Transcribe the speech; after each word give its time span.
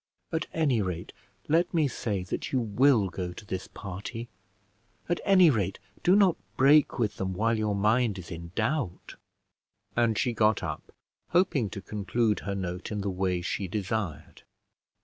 "At 0.31 0.47
any 0.51 0.81
rate 0.81 1.13
let 1.47 1.75
me 1.75 1.87
say 1.87 2.23
that 2.23 2.51
you 2.51 2.59
will 2.59 3.07
go 3.09 3.33
to 3.33 3.45
this 3.45 3.67
party. 3.67 4.29
At 5.07 5.21
any 5.23 5.51
rate 5.51 5.77
do 6.01 6.15
not 6.15 6.37
break 6.57 6.97
with 6.97 7.17
them 7.17 7.33
while 7.33 7.55
your 7.55 7.75
mind 7.75 8.17
is 8.17 8.31
in 8.31 8.51
doubt." 8.55 9.13
And 9.95 10.17
she 10.17 10.33
got 10.33 10.63
up, 10.63 10.91
hoping 11.27 11.69
to 11.69 11.83
conclude 11.83 12.39
her 12.39 12.55
note 12.55 12.91
in 12.91 13.01
the 13.01 13.11
way 13.11 13.41
she 13.43 13.67
desired. 13.67 14.41